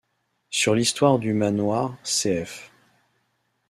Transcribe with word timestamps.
Sur 0.49 0.73
l'histoire 0.73 1.19
du 1.19 1.31
manoir, 1.35 1.95
cf. 2.01 2.71